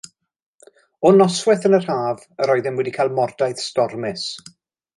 [1.09, 4.29] O noswaith yn yr haf, yr oeddem wedi cael mordaith stormus.